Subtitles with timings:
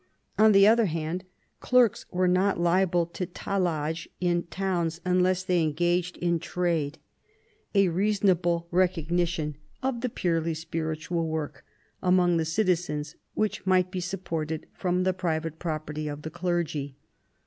[0.39, 1.25] On the other hand,
[1.59, 6.97] clerks were not liable to tallage in towns unless they engaged in trade—
[7.75, 11.65] a reasonable recognition of the v THE ADVANCE OF THE MONARCHY 115 purely spiritual work
[12.01, 16.95] among the citizens which might be supported from the private property of the clergy.